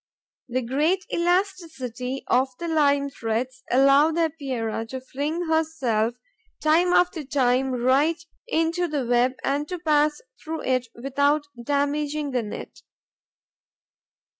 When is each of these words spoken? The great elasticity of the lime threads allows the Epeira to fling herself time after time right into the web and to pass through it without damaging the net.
The 0.49 0.63
great 0.63 1.05
elasticity 1.13 2.23
of 2.25 2.47
the 2.57 2.67
lime 2.67 3.11
threads 3.11 3.63
allows 3.69 4.15
the 4.15 4.31
Epeira 4.33 4.83
to 4.87 4.99
fling 4.99 5.45
herself 5.45 6.15
time 6.59 6.87
after 6.91 7.23
time 7.23 7.69
right 7.69 8.19
into 8.47 8.87
the 8.87 9.05
web 9.05 9.33
and 9.43 9.67
to 9.67 9.77
pass 9.77 10.19
through 10.43 10.63
it 10.63 10.87
without 10.95 11.43
damaging 11.63 12.31
the 12.31 12.41
net. 12.41 12.81